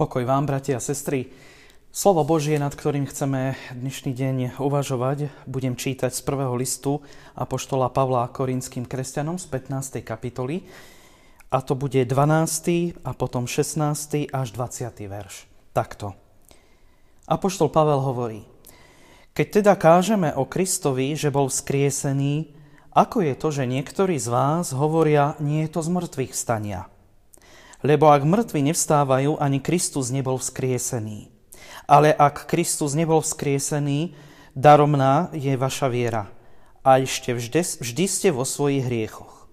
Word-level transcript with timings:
Pokoj 0.00 0.24
vám, 0.24 0.48
bratia 0.48 0.80
a 0.80 0.80
sestry. 0.80 1.28
Slovo 1.92 2.24
Božie, 2.24 2.56
nad 2.56 2.72
ktorým 2.72 3.04
chceme 3.04 3.52
dnešný 3.68 4.16
deň 4.16 4.56
uvažovať, 4.56 5.28
budem 5.44 5.76
čítať 5.76 6.08
z 6.08 6.24
prvého 6.24 6.56
listu 6.56 7.04
Apoštola 7.36 7.92
Pavla 7.92 8.24
Korinským 8.32 8.88
kresťanom 8.88 9.36
z 9.36 9.44
15. 9.52 10.00
kapitoly. 10.00 10.64
A 11.52 11.60
to 11.60 11.76
bude 11.76 12.00
12. 12.00 12.96
a 13.04 13.10
potom 13.12 13.44
16. 13.44 14.32
až 14.32 14.48
20. 14.56 14.88
verš. 15.04 15.44
Takto. 15.76 16.16
Apoštol 17.28 17.68
Pavel 17.68 18.00
hovorí, 18.00 18.48
keď 19.36 19.60
teda 19.60 19.76
kážeme 19.76 20.32
o 20.32 20.48
Kristovi, 20.48 21.12
že 21.12 21.28
bol 21.28 21.52
vzkriesený, 21.52 22.48
ako 22.96 23.20
je 23.20 23.34
to, 23.36 23.48
že 23.52 23.68
niektorí 23.68 24.16
z 24.16 24.32
vás 24.32 24.72
hovoria, 24.72 25.36
nie 25.44 25.68
je 25.68 25.76
to 25.76 25.84
z 25.84 25.92
mŕtvych 25.92 26.32
stania– 26.32 26.88
lebo 27.80 28.12
ak 28.12 28.22
mŕtvi 28.24 28.60
nevstávajú, 28.72 29.40
ani 29.40 29.58
Kristus 29.60 30.12
nebol 30.12 30.36
vzkriesený. 30.36 31.32
Ale 31.88 32.12
ak 32.12 32.46
Kristus 32.46 32.92
nebol 32.94 33.24
vzkriesený, 33.24 34.14
daromná 34.54 35.32
je 35.32 35.56
vaša 35.56 35.88
viera. 35.88 36.28
A 36.80 37.00
ešte 37.00 37.36
vždy, 37.36 37.82
vždy 37.82 38.04
ste 38.08 38.28
vo 38.32 38.44
svojich 38.44 38.84
hriechoch. 38.84 39.48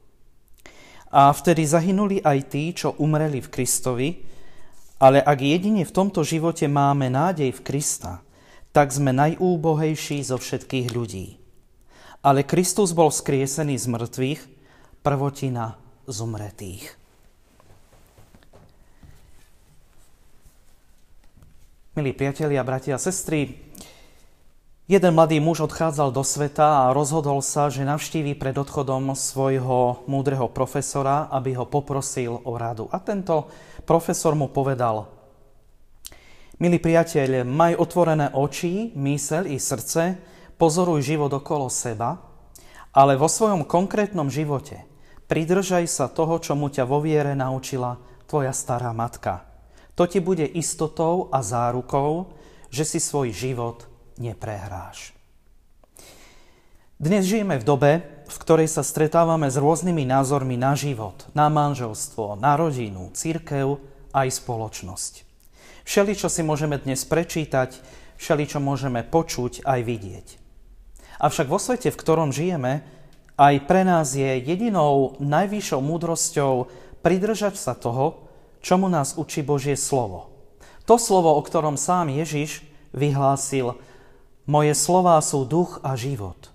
A 1.08 1.32
vtedy 1.32 1.64
zahynuli 1.64 2.20
aj 2.20 2.40
tí, 2.52 2.76
čo 2.76 2.96
umreli 3.00 3.40
v 3.40 3.52
Kristovi, 3.52 4.10
ale 4.98 5.22
ak 5.22 5.40
jedine 5.40 5.86
v 5.86 5.94
tomto 5.94 6.26
živote 6.26 6.66
máme 6.68 7.08
nádej 7.08 7.54
v 7.54 7.64
Krista, 7.64 8.26
tak 8.76 8.92
sme 8.92 9.14
najúbohejší 9.14 10.22
zo 10.26 10.38
všetkých 10.38 10.88
ľudí. 10.94 11.40
Ale 12.26 12.44
Kristus 12.44 12.92
bol 12.92 13.14
skriesený 13.14 13.78
z 13.78 13.88
mŕtvych, 13.88 14.42
prvotina 15.06 15.80
zumretých. 16.10 17.07
Milí 21.98 22.14
priatelia, 22.14 22.62
bratia 22.62 22.94
a 22.94 23.02
sestry, 23.02 23.58
jeden 24.86 25.18
mladý 25.18 25.42
muž 25.42 25.66
odchádzal 25.66 26.14
do 26.14 26.22
sveta 26.22 26.86
a 26.86 26.94
rozhodol 26.94 27.42
sa, 27.42 27.74
že 27.74 27.82
navštíví 27.82 28.38
pred 28.38 28.54
odchodom 28.54 29.18
svojho 29.18 30.06
múdreho 30.06 30.46
profesora, 30.46 31.26
aby 31.34 31.58
ho 31.58 31.66
poprosil 31.66 32.38
o 32.46 32.54
radu. 32.54 32.86
A 32.94 33.02
tento 33.02 33.50
profesor 33.82 34.38
mu 34.38 34.46
povedal, 34.46 35.10
Milý 36.62 36.78
priateľ, 36.78 37.42
maj 37.42 37.74
otvorené 37.74 38.30
oči, 38.30 38.94
mysel 38.94 39.50
i 39.50 39.58
srdce, 39.58 40.22
pozoruj 40.54 41.02
život 41.02 41.34
okolo 41.34 41.66
seba, 41.66 42.22
ale 42.94 43.18
vo 43.18 43.26
svojom 43.26 43.66
konkrétnom 43.66 44.30
živote 44.30 44.86
pridržaj 45.26 45.90
sa 45.90 46.06
toho, 46.14 46.38
čo 46.38 46.54
mu 46.54 46.70
ťa 46.70 46.86
vo 46.86 47.02
viere 47.02 47.34
naučila 47.34 47.98
tvoja 48.30 48.54
stará 48.54 48.94
matka– 48.94 49.42
to 49.98 50.06
ti 50.06 50.22
bude 50.22 50.46
istotou 50.46 51.26
a 51.34 51.42
zárukou, 51.42 52.30
že 52.70 52.86
si 52.86 53.02
svoj 53.02 53.34
život 53.34 53.90
neprehráš. 54.22 55.18
Dnes 57.02 57.26
žijeme 57.26 57.58
v 57.58 57.66
dobe, 57.66 57.92
v 58.30 58.38
ktorej 58.38 58.70
sa 58.70 58.86
stretávame 58.86 59.50
s 59.50 59.58
rôznymi 59.58 60.06
názormi 60.06 60.54
na 60.54 60.78
život, 60.78 61.26
na 61.34 61.50
manželstvo, 61.50 62.38
na 62.38 62.54
rodinu, 62.54 63.10
církev 63.18 63.82
aj 64.14 64.38
spoločnosť. 64.38 65.14
Všeli, 65.82 66.14
čo 66.14 66.30
si 66.30 66.46
môžeme 66.46 66.78
dnes 66.78 67.02
prečítať, 67.02 67.82
všeli, 68.22 68.44
čo 68.46 68.62
môžeme 68.62 69.02
počuť 69.02 69.66
aj 69.66 69.80
vidieť. 69.82 70.28
Avšak 71.26 71.50
vo 71.50 71.58
svete, 71.58 71.90
v 71.90 71.98
ktorom 71.98 72.30
žijeme, 72.30 72.86
aj 73.38 73.66
pre 73.66 73.82
nás 73.82 74.14
je 74.14 74.46
jedinou 74.46 75.18
najvyššou 75.22 75.82
múdrosťou 75.82 76.54
pridržať 77.02 77.58
sa 77.58 77.74
toho, 77.74 78.27
čomu 78.68 78.92
nás 78.92 79.16
učí 79.16 79.40
Božie 79.48 79.80
slovo. 79.80 80.28
To 80.92 81.00
slovo, 81.00 81.32
o 81.32 81.40
ktorom 81.40 81.80
sám 81.80 82.12
Ježiš 82.12 82.68
vyhlásil, 82.92 83.80
moje 84.44 84.76
slová 84.76 85.16
sú 85.24 85.48
duch 85.48 85.80
a 85.88 85.96
život. 85.96 86.52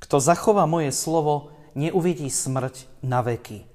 Kto 0.00 0.24
zachová 0.24 0.64
moje 0.64 0.88
slovo, 0.88 1.52
neuvidí 1.76 2.32
smrť 2.32 3.04
na 3.04 3.20
veky. 3.20 3.68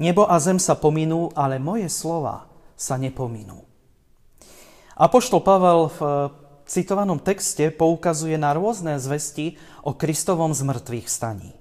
Nebo 0.00 0.24
a 0.24 0.40
zem 0.40 0.56
sa 0.56 0.72
pominú, 0.72 1.28
ale 1.36 1.60
moje 1.60 1.92
slova 1.92 2.48
sa 2.80 2.96
nepominú. 2.96 3.60
Apoštol 4.96 5.44
Pavel 5.44 5.92
v 5.92 6.00
citovanom 6.64 7.20
texte 7.20 7.68
poukazuje 7.68 8.40
na 8.40 8.56
rôzne 8.56 8.96
zvesti 8.96 9.60
o 9.84 9.92
Kristovom 9.92 10.56
zmrtvých 10.56 11.08
staní. 11.12 11.52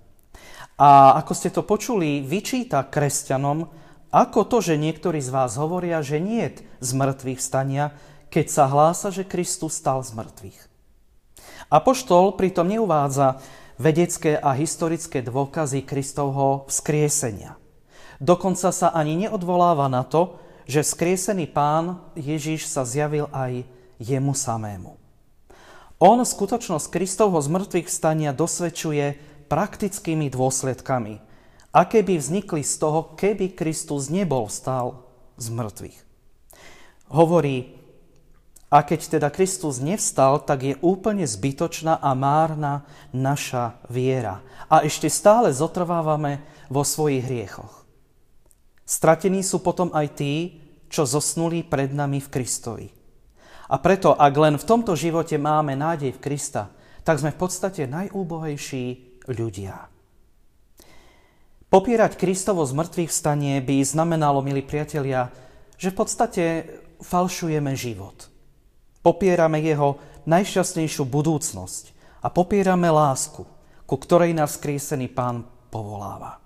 A 0.80 1.20
ako 1.20 1.34
ste 1.36 1.52
to 1.52 1.68
počuli, 1.68 2.24
vyčíta 2.24 2.88
kresťanom, 2.88 3.81
ako 4.12 4.44
to, 4.44 4.58
že 4.60 4.76
niektorí 4.76 5.24
z 5.24 5.32
vás 5.32 5.56
hovoria, 5.56 6.04
že 6.04 6.20
nie 6.20 6.52
z 6.84 6.90
mŕtvych 6.92 7.40
stania, 7.40 7.96
keď 8.28 8.46
sa 8.52 8.68
hlása, 8.68 9.08
že 9.08 9.24
Kristus 9.24 9.80
stal 9.80 10.04
z 10.04 10.12
mŕtvych? 10.12 10.60
Apoštol 11.72 12.36
pritom 12.36 12.68
neuvádza 12.68 13.40
vedecké 13.80 14.36
a 14.36 14.52
historické 14.52 15.24
dôkazy 15.24 15.88
Kristovho 15.88 16.68
vzkriesenia. 16.68 17.56
Dokonca 18.20 18.76
sa 18.76 18.92
ani 18.92 19.16
neodvoláva 19.16 19.88
na 19.88 20.04
to, 20.04 20.36
že 20.68 20.84
vzkriesený 20.84 21.48
pán 21.48 22.04
Ježiš 22.20 22.68
sa 22.68 22.84
zjavil 22.84 23.32
aj 23.32 23.64
jemu 23.98 24.36
samému. 24.36 25.00
On 26.04 26.20
skutočnosť 26.20 26.92
Kristovho 26.92 27.40
zmrtvých 27.40 27.88
stania 27.88 28.36
dosvedčuje 28.36 29.16
praktickými 29.48 30.28
dôsledkami– 30.28 31.16
aké 31.72 32.04
by 32.04 32.20
vznikli 32.20 32.62
z 32.64 32.74
toho, 32.80 33.16
keby 33.16 33.56
Kristus 33.56 34.12
nebol 34.12 34.48
vstal 34.48 35.04
z 35.40 35.48
mŕtvych. 35.52 36.00
Hovorí, 37.12 37.82
a 38.72 38.88
keď 38.88 39.20
teda 39.20 39.28
Kristus 39.28 39.84
nevstal, 39.84 40.40
tak 40.48 40.64
je 40.64 40.80
úplne 40.80 41.28
zbytočná 41.28 42.00
a 42.00 42.16
márna 42.16 42.88
naša 43.12 43.76
viera. 43.92 44.40
A 44.72 44.88
ešte 44.88 45.12
stále 45.12 45.52
zotrvávame 45.52 46.40
vo 46.72 46.88
svojich 46.88 47.28
hriechoch. 47.28 47.84
Stratení 48.88 49.44
sú 49.44 49.60
potom 49.60 49.92
aj 49.92 50.16
tí, 50.16 50.64
čo 50.88 51.04
zosnuli 51.04 51.68
pred 51.68 51.92
nami 51.92 52.24
v 52.24 52.32
Kristovi. 52.32 52.88
A 53.72 53.76
preto, 53.80 54.16
ak 54.16 54.34
len 54.40 54.56
v 54.56 54.68
tomto 54.68 54.96
živote 54.96 55.36
máme 55.36 55.76
nádej 55.76 56.16
v 56.16 56.24
Krista, 56.24 56.72
tak 57.04 57.20
sme 57.20 57.36
v 57.36 57.40
podstate 57.44 57.92
najúbohejší 57.92 59.20
ľudia. 59.36 59.91
Popierať 61.72 62.20
Kristovo 62.20 62.68
zmrtvých 62.68 63.08
vstanie 63.08 63.64
by 63.64 63.80
znamenalo, 63.88 64.44
milí 64.44 64.60
priatelia, 64.60 65.32
že 65.80 65.96
v 65.96 66.04
podstate 66.04 66.44
falšujeme 67.00 67.72
život. 67.80 68.28
Popierame 69.00 69.64
jeho 69.64 69.96
najšťastnejšiu 70.28 71.08
budúcnosť 71.08 71.96
a 72.20 72.28
popierame 72.28 72.92
lásku, 72.92 73.48
ku 73.88 73.96
ktorej 73.96 74.36
nás 74.36 74.60
skrísený 74.60 75.16
pán 75.16 75.48
povoláva. 75.72 76.44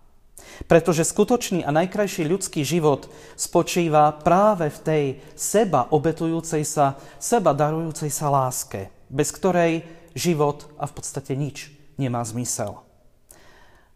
Pretože 0.70 1.02
skutočný 1.02 1.66
a 1.66 1.74
najkrajší 1.74 2.30
ľudský 2.30 2.62
život 2.62 3.10
spočíva 3.34 4.14
práve 4.22 4.70
v 4.70 4.80
tej 4.86 5.04
seba 5.34 5.90
obetujúcej 5.90 6.62
sa, 6.62 7.02
seba 7.18 7.58
darujúcej 7.58 8.14
sa 8.14 8.30
láske, 8.30 8.94
bez 9.10 9.34
ktorej 9.34 9.90
život 10.14 10.70
a 10.78 10.86
v 10.86 10.94
podstate 11.02 11.34
nič 11.34 11.74
nemá 11.98 12.22
zmysel. 12.22 12.85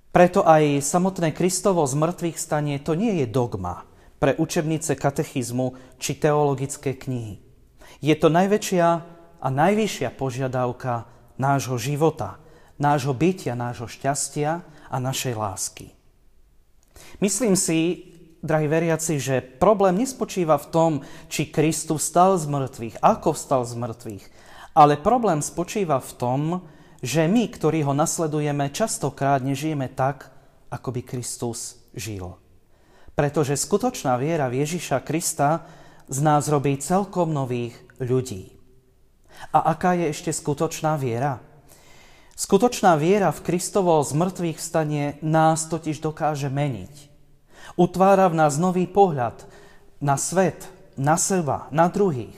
Preto 0.09 0.41
aj 0.41 0.81
samotné 0.81 1.29
Kristovo 1.37 1.85
z 1.85 1.93
mŕtvych 1.93 2.37
stanie 2.41 2.81
to 2.81 2.97
nie 2.97 3.21
je 3.21 3.27
dogma 3.29 3.85
pre 4.17 4.33
učebnice 4.33 4.97
katechizmu 4.97 5.77
či 6.01 6.17
teologické 6.17 6.97
knihy. 6.97 7.37
Je 8.01 8.15
to 8.17 8.33
najväčšia 8.33 8.87
a 9.39 9.47
najvyššia 9.47 10.09
požiadavka 10.17 11.05
nášho 11.37 11.77
života, 11.77 12.41
nášho 12.81 13.13
bytia, 13.13 13.53
nášho 13.53 13.85
šťastia 13.85 14.65
a 14.89 14.97
našej 14.97 15.33
lásky. 15.37 15.93
Myslím 17.21 17.53
si, 17.53 18.09
drahí 18.41 18.65
veriaci, 18.65 19.21
že 19.21 19.45
problém 19.45 20.01
nespočíva 20.01 20.57
v 20.57 20.69
tom, 20.73 20.91
či 21.29 21.53
Kristus 21.53 22.07
stal 22.07 22.35
z 22.41 22.49
mŕtvych, 22.49 22.99
ako 22.99 23.37
vstal 23.37 23.61
z 23.63 23.77
mŕtvych, 23.77 24.25
ale 24.73 24.99
problém 24.99 25.43
spočíva 25.43 26.01
v 26.01 26.11
tom, 26.17 26.41
že 26.99 27.27
my, 27.27 27.47
ktorí 27.47 27.83
ho 27.87 27.95
nasledujeme, 27.95 28.71
častokrát 28.71 29.39
nežijeme 29.39 29.87
tak, 29.87 30.31
ako 30.67 30.89
by 30.95 31.01
Kristus 31.03 31.79
žil. 31.95 32.35
Pretože 33.15 33.59
skutočná 33.59 34.15
viera 34.19 34.47
v 34.47 34.63
Ježiša 34.63 35.03
Krista 35.03 35.67
z 36.07 36.19
nás 36.23 36.47
robí 36.47 36.75
celkom 36.79 37.31
nových 37.31 37.75
ľudí. 37.99 38.55
A 39.55 39.71
aká 39.71 39.95
je 39.95 40.11
ešte 40.11 40.31
skutočná 40.35 40.99
viera? 40.99 41.39
Skutočná 42.39 42.95
viera 42.95 43.35
v 43.35 43.43
Kristovo 43.43 43.99
z 43.99 44.15
mŕtvych 44.15 44.59
stane 44.59 45.03
nás 45.19 45.67
totiž 45.67 45.99
dokáže 45.99 46.47
meniť. 46.47 47.11
Utvára 47.75 48.31
v 48.31 48.39
nás 48.39 48.55
nový 48.55 48.87
pohľad 48.87 49.43
na 49.99 50.15
svet, 50.15 50.71
na 50.95 51.19
seba, 51.19 51.67
na 51.71 51.91
druhých, 51.91 52.35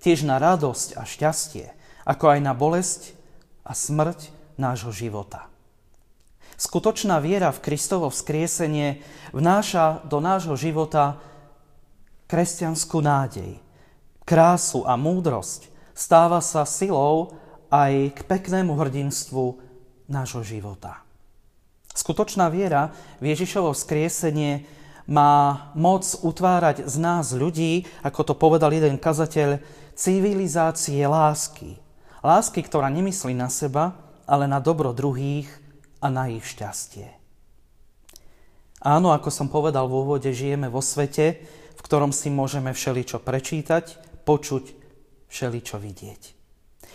tiež 0.00 0.24
na 0.24 0.40
radosť 0.40 0.96
a 0.96 1.04
šťastie, 1.04 1.68
ako 2.08 2.24
aj 2.32 2.40
na 2.40 2.52
bolesť 2.56 3.21
a 3.62 3.72
smrť 3.74 4.30
nášho 4.58 4.90
života. 4.94 5.50
Skutočná 6.54 7.18
viera 7.18 7.50
v 7.50 7.62
Kristovo 7.64 8.06
vzkriesenie 8.12 9.02
vnáša 9.34 10.06
do 10.06 10.22
nášho 10.22 10.54
života 10.54 11.18
kresťanskú 12.30 13.02
nádej, 13.02 13.58
krásu 14.22 14.86
a 14.86 14.94
múdrosť, 14.94 15.66
stáva 15.90 16.38
sa 16.38 16.62
silou 16.62 17.34
aj 17.66 18.14
k 18.14 18.18
peknému 18.30 18.78
hrdinstvu 18.78 19.58
nášho 20.06 20.46
života. 20.46 21.02
Skutočná 21.92 22.48
viera 22.48 22.94
v 23.18 23.34
Ježišovo 23.36 23.74
skriesenie 23.76 24.64
má 25.10 25.68
moc 25.74 26.06
utvárať 26.24 26.86
z 26.86 26.94
nás 27.02 27.34
ľudí, 27.34 27.84
ako 28.06 28.32
to 28.32 28.34
povedal 28.38 28.70
jeden 28.70 28.96
kazateľ, 29.02 29.58
civilizácie 29.98 31.02
lásky. 31.04 31.81
Lásky, 32.22 32.62
ktorá 32.62 32.86
nemyslí 32.86 33.34
na 33.34 33.50
seba, 33.50 33.98
ale 34.30 34.46
na 34.46 34.62
dobro 34.62 34.94
druhých 34.94 35.50
a 35.98 36.06
na 36.06 36.30
ich 36.30 36.46
šťastie. 36.46 37.10
Áno, 38.82 39.10
ako 39.10 39.30
som 39.30 39.50
povedal 39.50 39.90
v 39.90 40.06
úvode, 40.06 40.30
žijeme 40.30 40.70
vo 40.70 40.78
svete, 40.82 41.42
v 41.74 41.80
ktorom 41.82 42.14
si 42.14 42.30
môžeme 42.30 42.70
všeličo 42.70 43.18
prečítať, 43.22 43.98
počuť, 44.22 44.64
všeličo 45.30 45.82
vidieť. 45.82 46.22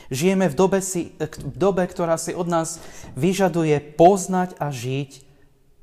Žijeme 0.08 0.48
v 0.48 0.56
dobe, 0.56 0.80
si, 0.80 1.12
v 1.20 1.56
dobe, 1.60 1.84
ktorá 1.84 2.16
si 2.16 2.32
od 2.32 2.48
nás 2.48 2.80
vyžaduje 3.20 4.00
poznať 4.00 4.56
a 4.60 4.72
žiť 4.72 5.28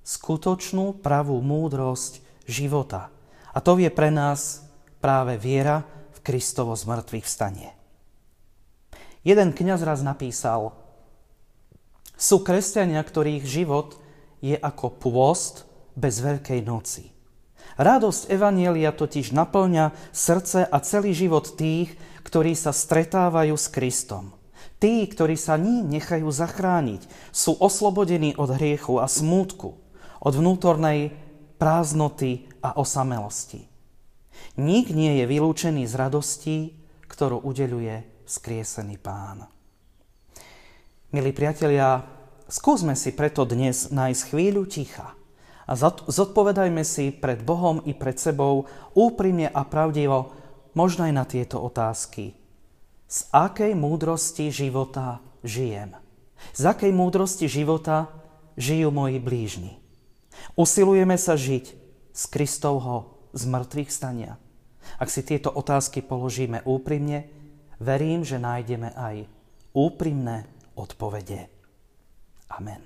skutočnú 0.05 1.05
pravú 1.05 1.41
múdrosť 1.45 2.25
života. 2.49 3.13
A 3.53 3.61
to 3.61 3.77
je 3.77 3.93
pre 3.93 4.09
nás 4.09 4.65
práve 5.05 5.37
viera 5.37 5.85
v 6.17 6.19
Kristovo 6.25 6.73
zmrtvých 6.73 7.29
vstanie. 7.29 7.84
Jeden 9.25 9.57
kňaz 9.57 9.81
raz 9.81 10.01
napísal, 10.05 10.77
sú 12.15 12.45
kresťania, 12.45 13.01
ktorých 13.01 13.43
život 13.43 13.99
je 14.45 14.55
ako 14.55 15.01
pôst 15.01 15.67
bez 15.97 16.21
Veľkej 16.21 16.61
noci. 16.63 17.11
Radosť 17.81 18.31
Evanielia 18.31 18.95
totiž 18.95 19.35
naplňa 19.35 19.97
srdce 20.15 20.63
a 20.69 20.77
celý 20.85 21.17
život 21.17 21.57
tých, 21.59 21.97
ktorí 22.23 22.55
sa 22.55 22.71
stretávajú 22.71 23.57
s 23.57 23.67
Kristom. 23.73 24.37
Tí, 24.79 25.09
ktorí 25.09 25.35
sa 25.35 25.57
ním 25.57 25.89
nechajú 25.89 26.29
zachrániť, 26.29 27.09
sú 27.33 27.57
oslobodení 27.57 28.37
od 28.37 28.53
hriechu 28.55 29.01
a 29.01 29.09
smútku, 29.09 29.81
od 30.21 30.33
vnútornej 30.37 31.17
prázdnoty 31.57 32.47
a 32.61 32.77
osamelosti. 32.77 33.65
Nik 34.61 34.93
nie 34.93 35.19
je 35.19 35.25
vylúčený 35.25 35.89
z 35.89 35.95
radostí, 35.97 36.57
ktorú 37.09 37.43
udeluje 37.43 38.14
skriesený 38.25 38.97
pán. 39.01 39.45
Milí 41.13 41.31
priatelia, 41.31 42.03
skúsme 42.49 42.97
si 42.97 43.13
preto 43.15 43.45
dnes 43.47 43.93
nájsť 43.93 44.23
chvíľu 44.33 44.67
ticha 44.67 45.15
a 45.65 45.73
zodpovedajme 46.09 46.83
si 46.85 47.13
pred 47.13 47.41
Bohom 47.41 47.81
i 47.85 47.93
pred 47.97 48.19
sebou 48.19 48.69
úprimne 48.93 49.49
a 49.49 49.63
pravdivo 49.65 50.35
možno 50.75 51.09
aj 51.09 51.13
na 51.15 51.25
tieto 51.25 51.63
otázky. 51.63 52.35
Z 53.07 53.31
akej 53.31 53.73
múdrosti 53.79 54.51
života 54.51 55.23
žijem? 55.47 55.95
Z 56.53 56.75
akej 56.75 56.93
múdrosti 56.93 57.47
života 57.47 58.11
žijú 58.59 58.91
moji 58.91 59.23
blížni? 59.23 59.73
Usilujeme 60.59 61.15
sa 61.17 61.39
žiť 61.39 61.65
z 62.11 62.23
Kristovho 62.29 63.31
z 63.33 63.43
mŕtvych 63.49 63.91
stania? 63.93 64.37
Ak 65.01 65.09
si 65.09 65.25
tieto 65.25 65.49
otázky 65.49 66.05
položíme 66.05 66.61
úprimne, 66.67 67.31
verím, 67.81 68.27
že 68.27 68.43
nájdeme 68.43 68.95
aj 68.95 69.25
úprimné 69.75 70.47
odpovede. 70.75 71.51
Amen. 72.55 72.83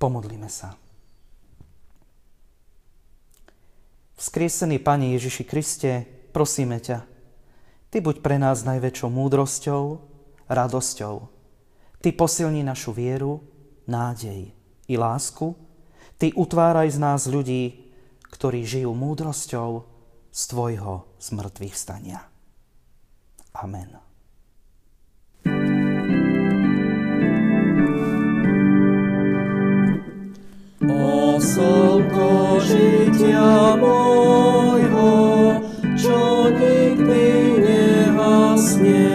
Pomodlíme 0.00 0.48
sa. 0.48 0.76
Vzkriesený 4.20 4.80
Pane 4.84 5.16
Ježiši 5.16 5.44
Kriste, 5.48 5.92
prosíme 6.32 6.80
ťa, 6.80 7.08
Ty 7.90 7.98
buď 7.98 8.22
pre 8.22 8.38
nás 8.38 8.62
najväčšou 8.62 9.10
múdrosťou, 9.10 9.82
radosťou. 10.46 11.14
Ty 11.98 12.08
posilni 12.14 12.62
našu 12.62 12.94
vieru, 12.94 13.42
nádej 13.90 14.54
i 14.86 14.94
lásku. 14.94 15.58
Ty 16.14 16.30
utváraj 16.38 16.94
z 16.94 16.98
nás 17.02 17.26
ľudí, 17.26 17.90
ktorí 18.30 18.62
žijú 18.62 18.94
múdrosťou 18.94 19.82
z 20.30 20.42
Tvojho 20.46 21.10
zmrtvých 21.18 21.74
stania. 21.74 22.29
Amen. 23.62 24.00
slnko 31.40 32.60
žitia 32.60 33.80
môjho, 33.80 35.12
čo 35.96 36.52
nikdy 36.52 37.28
nehasne. 37.64 39.08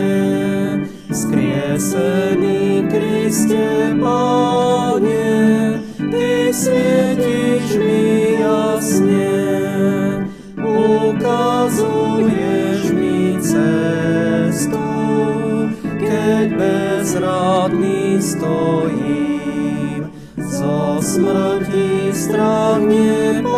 Skriesený 1.14 2.90
Kriste, 2.90 3.94
Pane, 3.94 4.25
stojím 18.96 20.12
zo 20.38 21.02
smrti 21.02 22.14
strach 22.14 22.82
nepoznám, 22.82 23.56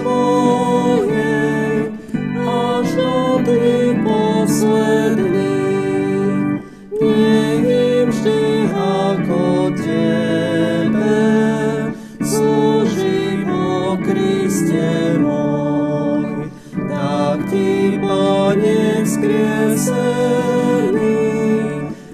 svojej 0.00 1.92
až 2.40 2.88
do 2.96 3.44
dní 3.44 4.00
posledných. 4.00 5.44
Nech 7.00 7.64
im 7.68 8.08
vždy 8.08 8.68
ako 8.72 9.72
Tebe 9.76 11.20
slúžim 12.24 13.48
o 13.52 13.96
Kriste 14.00 15.20
môj. 15.20 16.48
Tak 16.72 17.38
Ty, 17.52 18.00
Pane, 18.00 19.04
vzkriesený, 19.04 20.00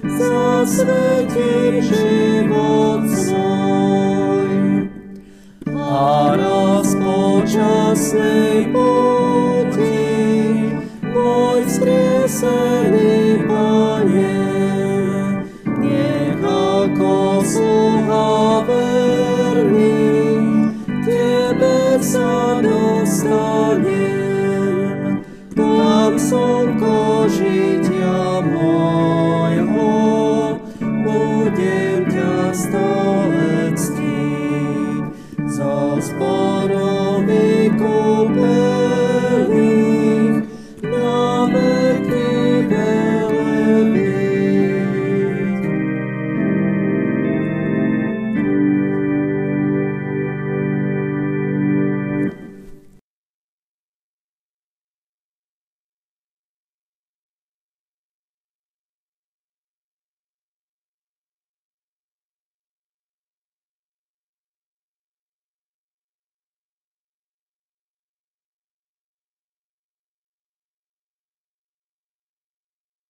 zasvetím 0.03 1.83
život 1.83 3.07
časnej 7.57 8.69
púti, 8.69 9.97
môj 11.01 11.65
vzkriesený 11.65 12.86